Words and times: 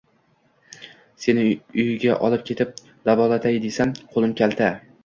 Seni 1.25 1.43
uyga 1.83 2.17
olib 2.29 2.49
ketib, 2.49 2.75
davolatay 3.13 3.65
desam, 3.69 3.95
qo`lim 4.17 4.37
kalta 4.45 4.75